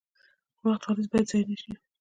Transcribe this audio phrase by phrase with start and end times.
[0.63, 1.71] وخت ولې باید ضایع نشي؟